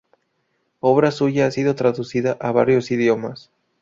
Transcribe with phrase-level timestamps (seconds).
[0.79, 3.51] Obra suya ha sido traducida a varios idiomas.